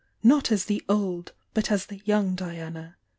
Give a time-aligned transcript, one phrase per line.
[0.33, 2.95] —not as the old but as the young Diana!